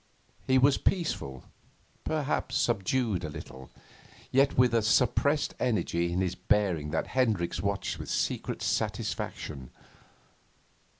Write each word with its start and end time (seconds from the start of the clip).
He 0.47 0.57
was 0.57 0.79
peaceful, 0.79 1.43
perhaps 2.05 2.57
subdued 2.57 3.23
a 3.23 3.29
little, 3.29 3.69
yet 4.31 4.57
with 4.57 4.73
a 4.73 4.81
suppressed 4.81 5.53
energy 5.59 6.11
in 6.11 6.21
his 6.21 6.33
bearing 6.33 6.89
that 6.89 7.05
Hendricks 7.05 7.61
watched 7.61 7.99
with 7.99 8.09
secret 8.09 8.63
satisfaction. 8.63 9.69